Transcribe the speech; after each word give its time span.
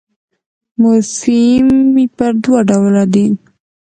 مورفیم 0.81 1.67
پر 2.17 2.31
دوه 2.43 2.59
ډوله 2.67 3.03
دئ. 3.13 3.27